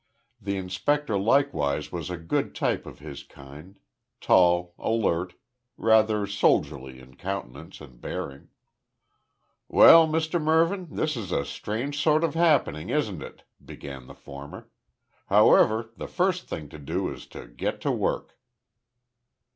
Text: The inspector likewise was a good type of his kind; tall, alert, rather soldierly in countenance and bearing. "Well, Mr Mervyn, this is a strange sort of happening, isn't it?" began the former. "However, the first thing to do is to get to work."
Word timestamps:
The 0.41 0.57
inspector 0.57 1.15
likewise 1.15 1.91
was 1.91 2.09
a 2.09 2.17
good 2.17 2.55
type 2.55 2.87
of 2.87 2.97
his 2.97 3.21
kind; 3.21 3.75
tall, 4.19 4.73
alert, 4.79 5.35
rather 5.77 6.25
soldierly 6.25 6.99
in 6.99 7.17
countenance 7.17 7.79
and 7.81 8.01
bearing. 8.01 8.49
"Well, 9.67 10.07
Mr 10.07 10.41
Mervyn, 10.41 10.87
this 10.89 11.15
is 11.15 11.31
a 11.31 11.45
strange 11.45 12.01
sort 12.01 12.23
of 12.23 12.33
happening, 12.33 12.89
isn't 12.89 13.21
it?" 13.21 13.43
began 13.63 14.07
the 14.07 14.15
former. 14.15 14.71
"However, 15.27 15.91
the 15.95 16.07
first 16.07 16.47
thing 16.49 16.67
to 16.69 16.79
do 16.79 17.13
is 17.13 17.27
to 17.27 17.45
get 17.45 17.79
to 17.81 17.91
work." 17.91 18.39